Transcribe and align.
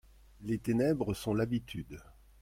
Les 0.41 0.57
ténèbres 0.57 1.13
sont 1.13 1.35
l'habitude. 1.35 2.01